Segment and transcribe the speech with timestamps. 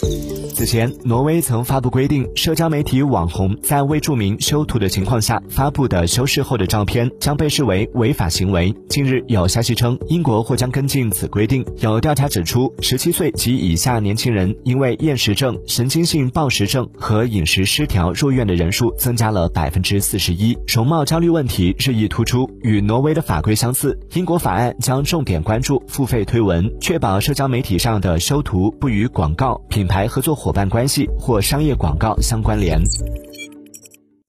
[0.00, 0.37] Thank you.
[0.58, 8.74] 此前，挪威曾发布规定，社交媒体网红在未注明修图的情况下发布的修饰后的照片将被视为违法行为。
[8.88, 11.64] 近日有消息称，英国或将跟进此规定。
[11.78, 22.50] 有调查指出，十七岁及以下年轻人因为厌食症、神经性暴食症和饮食失调入院的人数增加了百分之四十一，容貌焦虑问题日益突出。
[22.62, 32.80] 与挪威的法规相似，英国法案将重点关注付费推文，确保社交媒体上的修图不与广告、品牌合作伙伙伴关系或商业广告相关联。